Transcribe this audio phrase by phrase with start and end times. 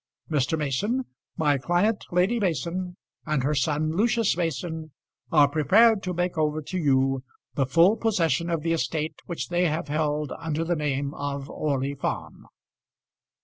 [0.31, 0.57] Mr.
[0.57, 1.05] Mason,
[1.37, 4.89] my client Lady Mason, and her son Lucius Mason,
[5.31, 9.65] are prepared to make over to you the full possession of the estate which they
[9.67, 12.47] have held under the name of Orley Farm."